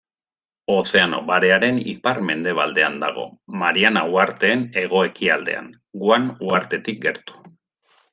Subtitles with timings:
[0.75, 3.25] Ozeano Barearen ipar-mendebaldean dago,
[3.63, 5.69] Mariana uharteen hego-ekialdean,
[6.05, 7.39] Guam uhartetik gertu.